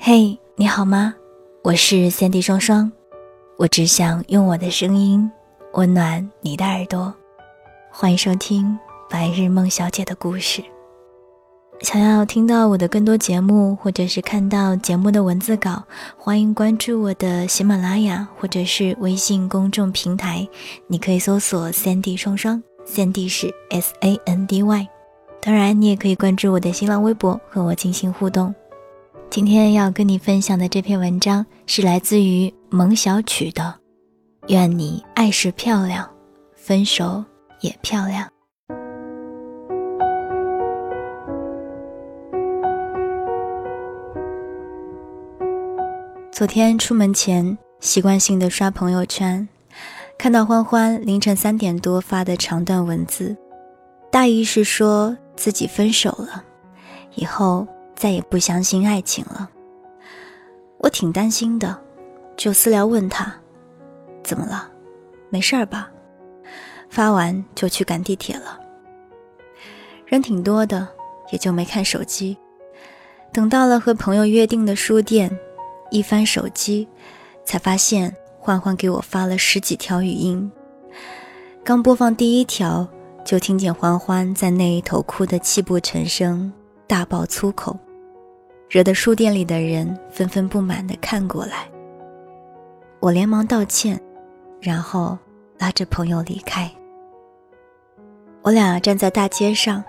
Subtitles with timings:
[0.00, 1.12] 嘿，你好吗？
[1.64, 2.90] 我是三 D 双双，
[3.56, 5.28] 我只想用我的声音
[5.72, 7.12] 温暖你的耳朵。
[7.90, 8.64] 欢迎收听
[9.10, 10.62] 《白日梦小姐的故事》。
[11.80, 15.82] 想要听到我的更多节目，或者是看到节目的文字稿，
[16.16, 20.48] 欢迎关注我的喜马拉雅或者是微信公众平台。
[20.86, 24.88] 你可以搜索“三 D 双双”，三 D 是 S A N D Y。
[25.42, 28.54] 当然，你也可以关注我的新浪微博，和我进行互动。
[29.38, 33.62] 今天要跟你分享的这篇文章是来自于蒙小曲的
[34.48, 36.10] 《愿你爱是漂亮，
[36.56, 37.24] 分手
[37.60, 38.26] 也漂亮》。
[46.32, 49.48] 昨天出门前，习惯性的刷朋友圈，
[50.18, 53.36] 看到欢欢凌晨三点多发的长段文字，
[54.10, 56.42] 大意是说自己分手了，
[57.14, 57.64] 以后。
[57.98, 59.50] 再也不相信爱情了，
[60.78, 61.76] 我挺担心的，
[62.36, 63.34] 就私聊问他，
[64.22, 64.70] 怎么了？
[65.30, 65.90] 没事儿吧？
[66.88, 68.56] 发完就去赶地铁了。
[70.06, 70.86] 人挺多的，
[71.32, 72.38] 也就没看手机。
[73.32, 75.36] 等到了和朋友约定的书店，
[75.90, 76.86] 一翻手机，
[77.44, 80.48] 才发现欢欢给我发了十几条语音。
[81.64, 82.86] 刚播放第一条，
[83.24, 86.52] 就听见欢欢在那一头哭得泣不成声，
[86.86, 87.76] 大爆粗口。
[88.68, 91.66] 惹得书店里的人纷纷不满地看过来，
[93.00, 93.98] 我连忙道歉，
[94.60, 95.16] 然后
[95.56, 96.70] 拉着朋友离开。
[98.42, 99.82] 我俩站在大街上，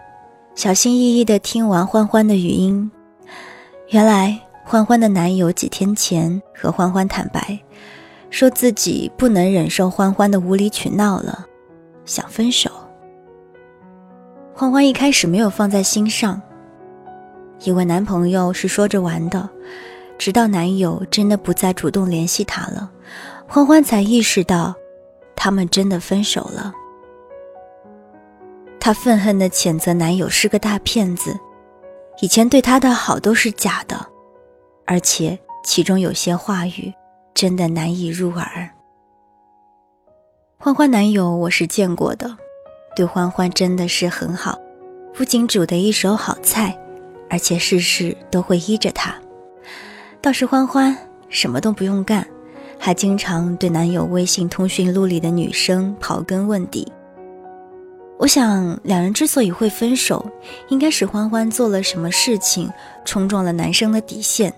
[0.55, 2.89] 小心翼翼地听完欢欢的语音。
[3.89, 7.59] 原来欢欢的男友几天前和欢欢坦白，
[8.30, 11.45] 说自己不能忍受欢欢的无理取闹了，
[12.05, 12.71] 想分手。
[14.55, 16.41] 欢欢一开始没有放在心上。
[17.61, 19.49] 以为男朋友是说着玩的，
[20.17, 22.89] 直到男友真的不再主动联系她了，
[23.47, 24.73] 欢欢才意识到，
[25.36, 26.73] 他们真的分手了。
[28.80, 31.37] 她愤恨地谴责男友是个大骗子，
[32.21, 34.05] 以前对她的好都是假的，
[34.86, 36.93] 而且其中有些话语
[37.33, 38.69] 真的难以入耳。
[40.58, 42.37] 欢欢男友我是见过的，
[42.95, 44.58] 对欢欢真的是很好，
[45.14, 46.77] 不仅煮的一手好菜。
[47.30, 49.14] 而且事事都会依着他，
[50.22, 50.95] 倒是欢欢
[51.30, 52.26] 什么都不用干，
[52.78, 56.92] 还经常对男友微信通讯录里的女生刨根问底。
[58.17, 60.26] 我想，两人之所以会分手，
[60.67, 62.70] 应该是欢欢做了什么事情
[63.06, 64.54] 冲撞了男生的底线，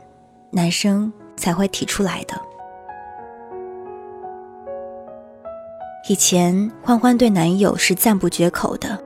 [0.50, 2.34] 男生才会提出来的。
[6.10, 8.98] 以前欢欢对男友是赞不绝口的，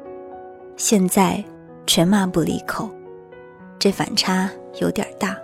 [0.78, 1.44] 现在
[1.86, 2.90] 全骂不离口。
[3.78, 4.50] 这反差
[4.81, 5.38] 有点大，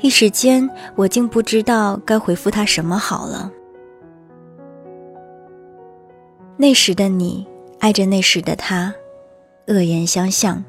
[0.00, 3.50] 一时间我竟不知道该回复他什么好了。
[6.56, 7.46] 那时的你
[7.80, 8.92] 爱着那时的他，
[9.66, 10.62] 恶言相向，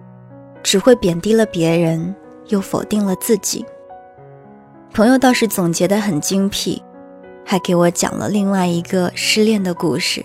[0.64, 2.16] 只会贬低了别人，
[2.48, 3.66] 又否定了自己。
[4.94, 6.82] 朋友倒是总结得很精辟，
[7.44, 10.24] 还给我讲了另外一个失恋的故事。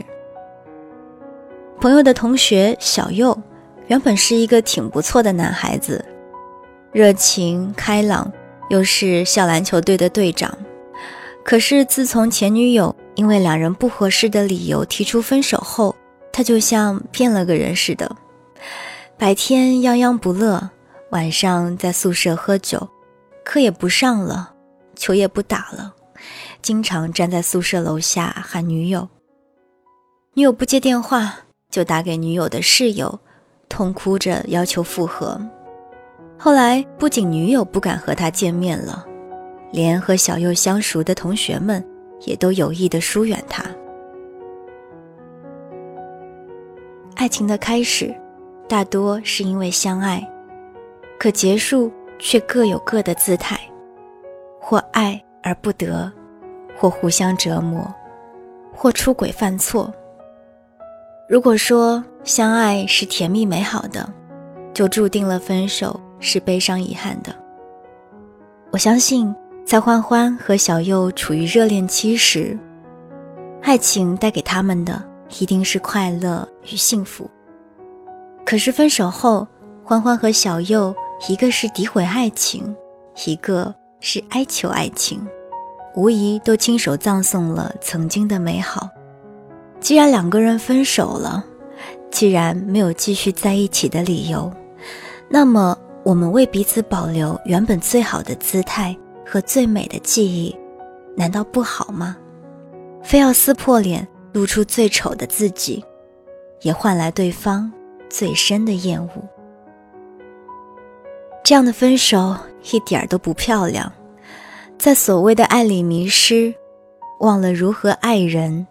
[1.81, 3.37] 朋友的同学小右，
[3.89, 6.05] 原本是一个挺不错的男孩子。
[6.93, 8.33] 热情开朗，
[8.69, 10.57] 又是校篮球队的队长。
[11.45, 15.95] 可是自从前女友因为两人不合适的理由提出分手后，
[16.33, 18.17] 他就像变了个人似的。
[19.17, 20.71] 白天泱泱不乐，
[21.11, 22.89] 晚上在宿舍喝酒，
[23.45, 24.55] 课也不上了，
[24.97, 25.95] 球也不打了，
[26.61, 29.09] 经常站在宿舍楼下喊女友。
[30.35, 31.39] 女友不接电话，
[31.71, 33.21] 就打给女友的室友，
[33.69, 35.41] 痛哭着要求复合。
[36.43, 39.05] 后来，不仅女友不敢和他见面了，
[39.71, 41.85] 连和小右相熟的同学们
[42.25, 43.63] 也都有意的疏远他。
[47.17, 48.15] 爱情的开始，
[48.67, 50.27] 大多是因为相爱，
[51.19, 53.61] 可结束却各有各的姿态，
[54.59, 56.11] 或爱而不得，
[56.75, 57.87] 或互相折磨，
[58.75, 59.93] 或出轨犯错。
[61.29, 64.11] 如果说相爱是甜蜜美好的，
[64.73, 66.01] 就注定了分手。
[66.21, 67.35] 是悲伤遗憾的。
[68.71, 69.35] 我相信，
[69.65, 72.57] 在欢欢和小右处于热恋期时，
[73.63, 75.03] 爱情带给他们的
[75.41, 77.29] 一定是快乐与幸福。
[78.45, 79.49] 可是分手后，
[79.83, 80.95] 欢欢和小右
[81.29, 82.77] 一个是诋毁爱情，
[83.27, 85.27] 一个是哀求爱情，
[85.97, 88.89] 无疑都亲手葬送了曾经的美好。
[89.81, 91.45] 既然两个人分手了，
[92.11, 94.53] 既然没有继续在一起的理由，
[95.29, 95.77] 那么。
[96.03, 100.57] 我们为彼此保留原本最好的姿态和最美的记忆，
[101.17, 102.17] 难道不好吗？
[103.03, 105.85] 非要撕破脸，露出最丑的自己，
[106.63, 107.71] 也换来对方
[108.09, 109.11] 最深的厌恶。
[111.45, 112.37] 这样的分手
[112.73, 113.93] 一点儿都不漂亮，
[114.79, 116.55] 在所谓的爱里迷失，
[117.21, 118.67] 忘了如何爱人，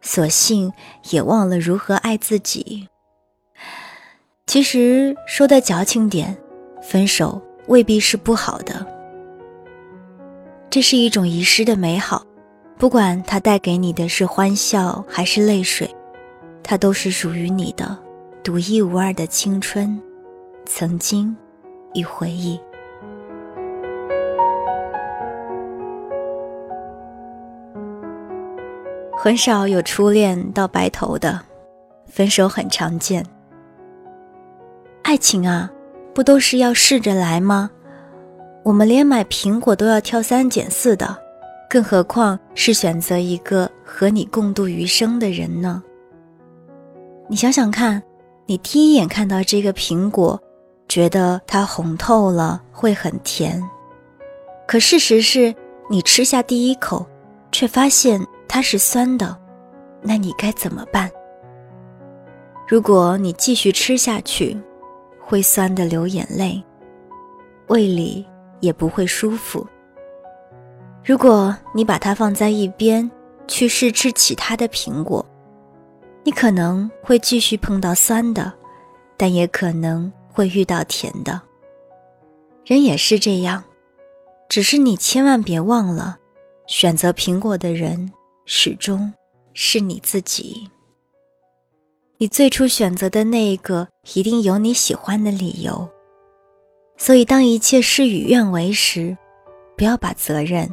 [0.00, 0.72] 索性
[1.10, 2.88] 也忘了如何爱自己。
[4.46, 6.36] 其实说的矫情点，
[6.82, 8.84] 分手未必是不好的，
[10.68, 12.26] 这是一种遗失的美好。
[12.76, 15.88] 不管它带给你的是欢笑还是泪水，
[16.62, 17.96] 它都是属于你的
[18.42, 19.96] 独一无二的青春、
[20.66, 21.34] 曾经
[21.94, 22.60] 与回忆。
[29.16, 31.40] 很少有初恋到白头的，
[32.06, 33.24] 分手很常见。
[35.04, 35.70] 爱情啊，
[36.14, 37.70] 不都是要试着来吗？
[38.64, 41.16] 我们连买苹果都要挑三拣四的，
[41.68, 45.82] 更何况是选择一个和你共度余生的人呢？
[47.28, 48.02] 你想想看，
[48.46, 50.40] 你第一眼看到这个苹果，
[50.88, 53.62] 觉得它红透了，会很甜。
[54.66, 55.54] 可事实是，
[55.90, 57.06] 你吃下第一口，
[57.50, 59.36] 却发现它是酸的，
[60.02, 61.10] 那你该怎么办？
[62.68, 64.56] 如果你继续吃下去，
[65.32, 66.62] 会酸的流眼泪，
[67.68, 68.22] 胃里
[68.60, 69.66] 也不会舒服。
[71.02, 73.10] 如果你把它放在一边，
[73.48, 75.24] 去试吃其他的苹果，
[76.22, 78.52] 你可能会继续碰到酸的，
[79.16, 81.40] 但也可能会遇到甜的。
[82.66, 83.64] 人也是这样，
[84.50, 86.18] 只是你千万别忘了，
[86.66, 88.12] 选择苹果的人
[88.44, 89.10] 始终
[89.54, 90.68] 是你自己。
[92.18, 95.88] 你最初选择的那个，一定有你喜欢的理由。
[96.96, 99.16] 所以，当一切事与愿违时，
[99.76, 100.68] 不要把责任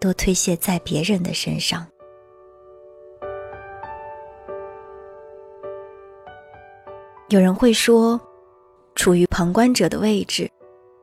[0.00, 1.86] 都推卸在别人的身上。
[7.30, 8.20] 有人会说，
[8.94, 10.50] 处于旁观者的位置，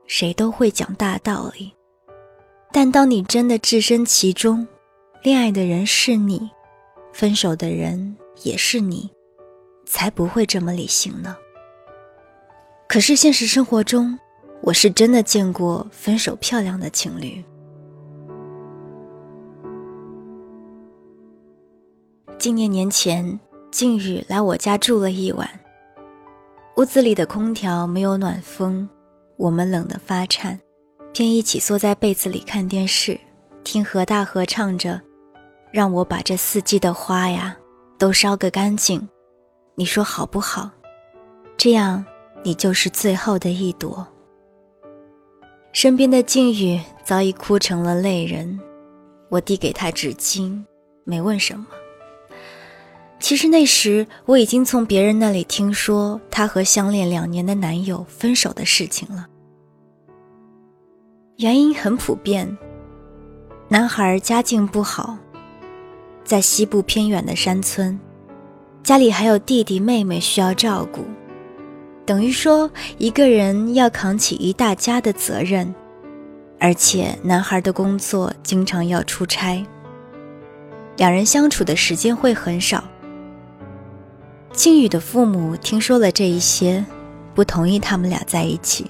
[0.05, 1.73] 谁都会讲大道理。
[2.71, 4.65] 但当你真的置身其中，
[5.23, 6.49] 恋爱的人是你，
[7.11, 9.09] 分手的人也是你。
[9.85, 11.35] 才不会这么理性呢。
[12.91, 14.19] 可是现实生活中，
[14.61, 17.41] 我是真的见过分手漂亮的情侣。
[22.37, 23.39] 今年年前，
[23.71, 25.49] 靖宇来我家住了一晚，
[26.75, 28.89] 屋子里的空调没有暖风，
[29.37, 30.59] 我们冷得发颤，
[31.13, 33.17] 便一起缩在被子里看电视，
[33.63, 35.01] 听何大合唱着
[35.71, 37.55] ：“让我把这四季的花呀，
[37.97, 39.07] 都烧个干净。”
[39.75, 40.69] 你说好不好？
[41.55, 42.03] 这样，
[42.43, 44.05] 你就是最后的一朵。
[45.73, 48.59] 身边的靖宇早已哭成了泪人，
[49.29, 50.63] 我递给他纸巾，
[51.03, 51.65] 没问什么。
[53.19, 59.27] 其实那时我已经从别人那里听说她和相恋两年的男友分手的事情了。
[61.37, 62.57] 原因很普遍，
[63.69, 65.17] 男孩家境不好，
[66.23, 67.97] 在西部偏远的山村。
[68.83, 71.01] 家里还有弟弟妹妹需要照顾，
[72.05, 75.73] 等于说一个人要扛起一大家的责任，
[76.59, 79.65] 而且男孩的工作经常要出差，
[80.97, 82.83] 两人相处的时间会很少。
[84.51, 86.85] 靖宇的父母听说了这一些，
[87.33, 88.89] 不同意他们俩在一起。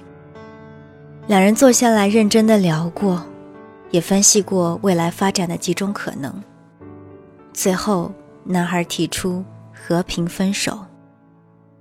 [1.26, 3.24] 两人坐下来认真的聊过，
[3.90, 6.42] 也分析过未来发展的几种可能。
[7.52, 8.12] 最后，
[8.44, 9.44] 男孩提出。
[9.84, 10.78] 和平分手，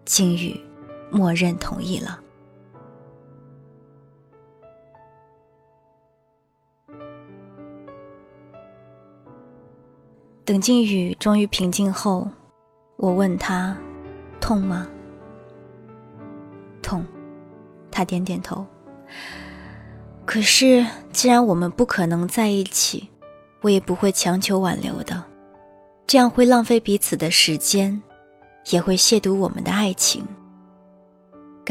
[0.05, 0.60] 靖宇
[1.12, 2.20] 默认同意了。
[10.44, 12.27] 等靖宇终于平静后，
[12.98, 13.77] 我问他
[14.41, 14.88] ：“痛吗？”
[16.82, 17.06] 痛，
[17.91, 18.65] 他点点头。
[20.25, 23.08] 可是，既然我们不可能在一起，
[23.62, 25.24] 我也不会强求挽留的。
[26.08, 28.01] 这样会浪费彼此的时间，
[28.72, 30.25] 也会亵渎我们的爱情。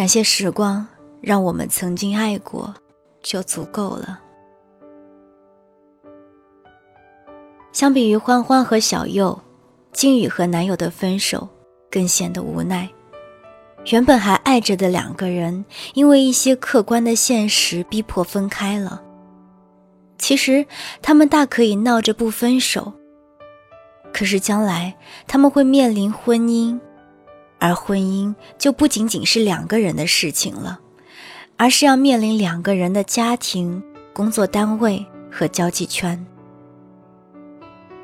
[0.00, 0.86] 感谢时光，
[1.20, 2.74] 让我们曾经爱过，
[3.22, 4.18] 就足够了。
[7.70, 9.38] 相比于欢欢和小右，
[9.92, 11.46] 金宇和男友的分手
[11.90, 12.88] 更显得无奈。
[13.92, 19.02] 原本还爱着的两个人，因为一些客观的现实逼迫分开了。
[20.16, 20.64] 其实
[21.02, 22.90] 他们大可以闹着不分手。
[24.14, 26.80] 可是将来他们会面临婚姻，
[27.60, 30.80] 而婚姻就不仅仅是两个人的事情了，
[31.56, 33.80] 而是要面临两个人的家庭、
[34.12, 36.26] 工作单位和交际圈。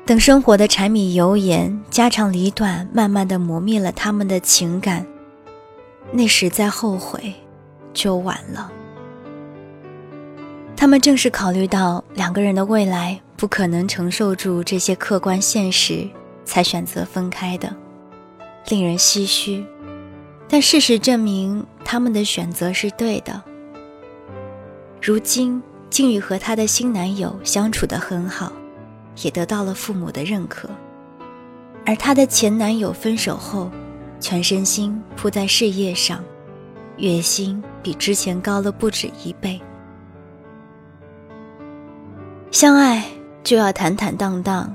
[0.05, 5.05] 等生活的柴米油盐、家长里短慢慢的磨灭了他们的情感，
[6.13, 7.33] 那时再后悔，
[7.93, 8.71] 就晚了。
[10.77, 16.07] 他们正是考虑到两个人的未来不可能承受住这些客观现实，
[16.45, 17.75] 才选择分开的，
[18.67, 19.65] 令人唏嘘。
[20.47, 23.43] 但事实证明，他们的选择是对的。
[25.01, 28.51] 如今，静宇和她的新男友相处得很好。
[29.23, 30.69] 也得到了父母的认可，
[31.87, 33.71] 而她的前男友分手后，
[34.19, 36.23] 全身心扑在事业上，
[36.97, 39.59] 月薪比之前高了不止一倍。
[42.51, 43.03] 相爱
[43.43, 44.71] 就要坦坦荡荡，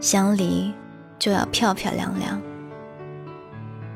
[0.00, 0.72] 相离
[1.16, 2.42] 就要漂漂亮亮。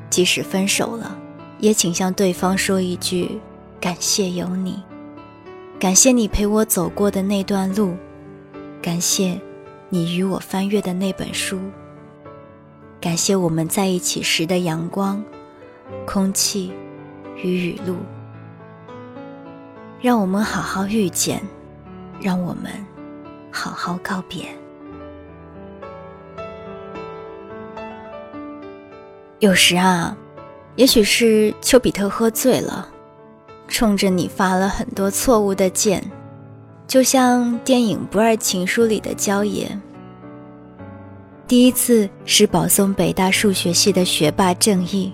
[0.09, 1.17] 即使分手了，
[1.59, 3.39] 也请向对方说一句：
[3.79, 4.83] 感谢有你，
[5.79, 7.95] 感谢你陪我走过的那段路，
[8.81, 9.39] 感谢。
[9.89, 11.59] 你与我翻阅的那本书，
[12.99, 15.23] 感谢我们在一起时的阳光、
[16.07, 16.73] 空气
[17.37, 17.95] 与雨露，
[20.01, 21.39] 让我们好好遇见，
[22.19, 22.73] 让我们
[23.51, 24.47] 好好告别。
[29.45, 30.17] 有时啊，
[30.75, 32.89] 也许是丘比特喝醉了，
[33.67, 36.03] 冲着你发了很多错误的箭。
[36.87, 39.69] 就像电影《不二情书》里的焦野，
[41.47, 45.13] 第一次是保送北大数学系的学霸郑毅。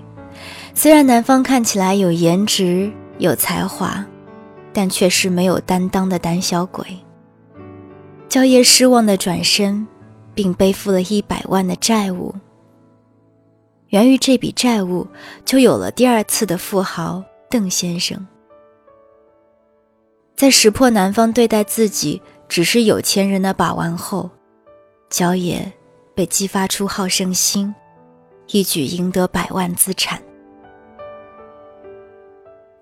[0.74, 4.06] 虽然男方看起来有颜值、有才华，
[4.72, 6.86] 但却是没有担当的胆小鬼。
[8.30, 9.86] 焦叶失望的转身，
[10.34, 12.34] 并背负了一百万的债务。
[13.92, 15.06] 源于这笔债务，
[15.44, 18.26] 就有了第二次的富豪邓先生。
[20.34, 24.30] 在识破男方对待自己只是有钱人的把玩后，
[25.10, 25.70] 焦野
[26.16, 27.74] 被激发出好胜心，
[28.48, 30.22] 一举赢得百万资产。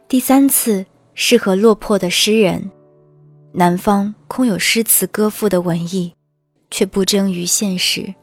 [0.07, 0.85] 第三次
[1.15, 2.69] 是和落魄的诗人，
[3.51, 6.13] 男方空有诗词歌赋的文艺，
[6.69, 8.13] 却不争于现实，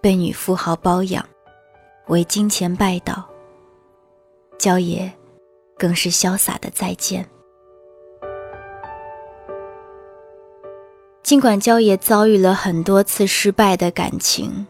[0.00, 1.24] 被女富豪包养，
[2.08, 3.24] 为金钱拜倒。
[4.58, 5.12] 焦野
[5.78, 7.28] 更是潇洒的再见。
[11.22, 14.66] 尽管焦爷遭遇了很多次失败的感情，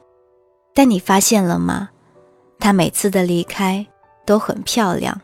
[0.75, 1.91] 但你发现了吗？
[2.59, 3.87] 他每次的离开
[4.25, 5.21] 都很漂亮，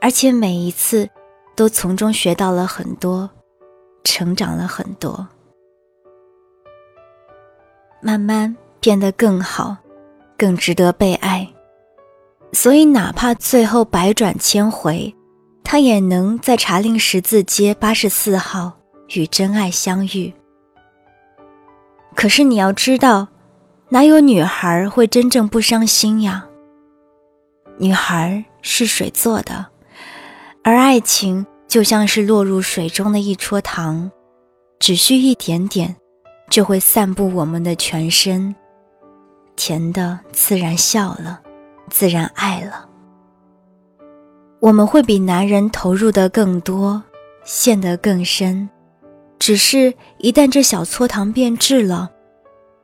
[0.00, 1.08] 而且每一次
[1.54, 3.28] 都从中学到了很多，
[4.04, 5.28] 成长了很多，
[8.00, 9.76] 慢慢变得更好，
[10.36, 11.48] 更值得被爱。
[12.52, 15.14] 所以，哪怕最后百转千回，
[15.64, 18.72] 他也能在茶陵十字街八十四号
[19.14, 20.32] 与真爱相遇。
[22.14, 23.26] 可是你要知道，
[23.88, 26.46] 哪有女孩会真正不伤心呀？
[27.76, 29.66] 女孩是水做的，
[30.62, 34.12] 而爱情就像是落入水中的一撮糖，
[34.78, 35.96] 只需一点点，
[36.48, 38.54] 就会散布我们的全身，
[39.56, 41.40] 甜的自然笑了，
[41.90, 42.88] 自然爱了。
[44.60, 47.02] 我们会比男人投入的更多，
[47.44, 48.68] 陷得更深。
[49.38, 52.10] 只是，一旦这小撮糖变质了，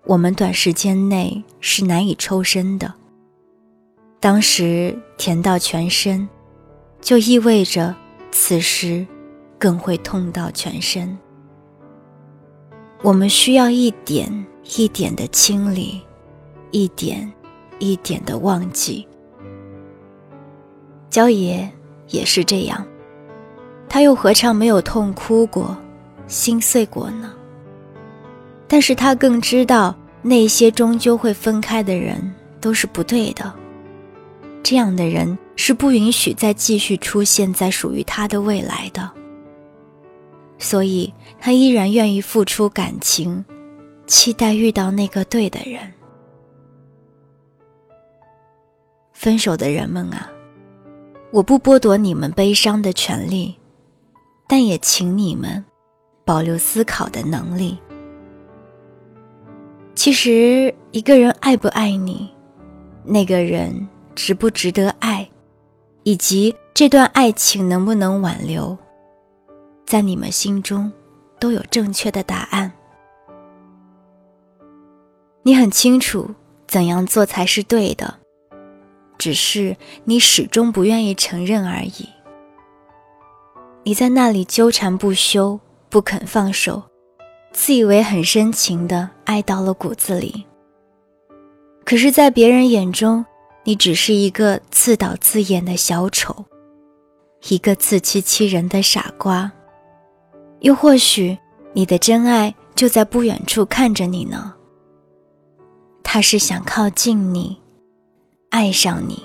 [0.05, 2.93] 我们短时间内是难以抽身的。
[4.19, 6.29] 当时甜到全身，
[7.01, 7.95] 就意味着
[8.31, 9.07] 此时
[9.59, 11.17] 更会痛到全身。
[13.03, 14.47] 我们需要一点
[14.77, 16.03] 一点的清理，
[16.71, 17.31] 一点
[17.79, 19.07] 一点的忘记。
[21.09, 21.69] 焦爷
[22.09, 22.87] 也是这样，
[23.89, 25.77] 他又何尝没有痛哭过？
[26.29, 27.35] 心碎过呢，
[28.69, 33.53] 但是他更知道那些终究会分开的人都是不对的，
[34.63, 39.11] 这样的人是不允许再继续出现在属于他的未来的，
[40.61, 43.45] 所以他依然愿意付出感情，
[44.07, 45.81] 期待遇到那个对的人。
[49.21, 50.33] 分手的人们啊，
[51.31, 53.55] 我不剥夺你们悲伤的权利，
[54.49, 55.63] 但也请你们。
[56.25, 57.77] 保留思考的能力。
[59.97, 62.33] 其实，一个人爱不爱你，
[63.05, 65.29] 那个人值不值得爱，
[66.05, 68.79] 以及这段爱情能不能挽留，
[69.85, 70.91] 在你们心中
[71.41, 72.71] 都有正确的答案。
[75.43, 76.31] 你很清楚
[76.69, 78.20] 怎样做才是对的，
[79.21, 82.09] 只是你始终不愿意承认而已。
[83.85, 85.61] 你在那里纠缠不休。
[85.91, 86.81] 不肯放手，
[87.51, 90.47] 自以为很深情的爱到了骨子里。
[91.85, 93.27] 可是，在别人眼中，
[93.65, 96.45] 你只是一个自导自演的小丑，
[97.49, 99.51] 一个自欺欺人的傻瓜。
[100.61, 101.37] 又或许，
[101.73, 104.55] 你的真爱就在不远处看着你呢。
[106.05, 107.60] 他是想靠近你，
[108.51, 109.23] 爱上你。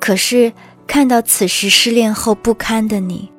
[0.00, 0.52] 可是，
[0.86, 3.30] 看到此时失恋后不堪的你，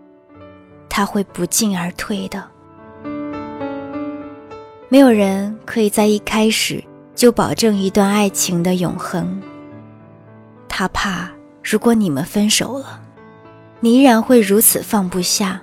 [0.90, 2.44] 他会不进而退的。
[4.88, 6.84] 没有人可以在一开始。
[7.16, 9.40] 就保证一段爱情的永恒。
[10.68, 11.30] 他怕，
[11.64, 13.00] 如果你们分手了，
[13.80, 15.62] 你依然会如此放不下。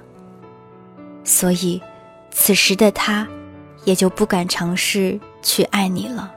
[1.25, 1.83] 所以，
[2.31, 3.27] 此时的他，
[3.85, 6.33] 也就不敢尝试去爱你了。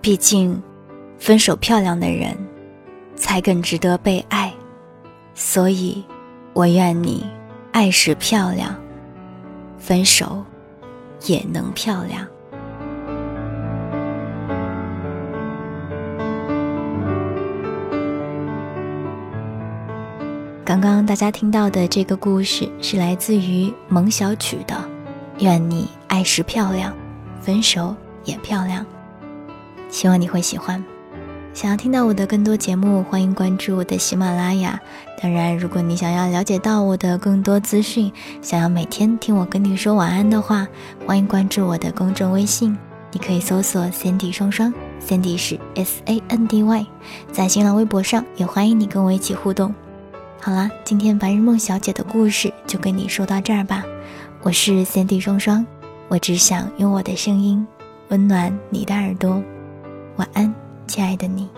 [0.00, 0.62] 毕竟，
[1.18, 2.36] 分手漂亮的人，
[3.16, 4.52] 才更值得被爱。
[5.34, 6.04] 所以，
[6.52, 7.26] 我愿你
[7.72, 8.74] 爱时漂亮，
[9.78, 10.44] 分手
[11.26, 12.26] 也能漂亮。
[20.64, 24.74] 刚刚大家听到的这个故事是来自于蒙小曲的
[25.42, 26.94] 《愿你爱时漂亮，
[27.40, 28.84] 分手也漂亮》，
[29.88, 30.84] 希望你会喜欢。
[31.54, 34.78] 想要听到我的更多节目，欢迎关注我的喜马拉雅。
[35.20, 40.68] 当然，如果你想要了解到我的更多资讯，想要每天听我跟你说晚安的话，
[41.04, 42.78] 欢迎关注我的公众微信，
[43.10, 44.72] 你可以搜索 “Sandy 双双
[45.04, 46.86] ”，Sandy 是 S A N D Y。
[47.32, 49.74] 在新浪微博上也欢迎你跟我一起互动。
[50.40, 53.82] 好啦，今天白日梦小姐的故事就跟你说到这儿吧。
[54.42, 55.66] 我是三 D 双双，
[56.06, 57.66] 我只想用我的声音
[58.10, 59.42] 温暖你的耳朵。
[60.18, 60.52] 晚安，
[60.88, 61.48] 亲爱的你。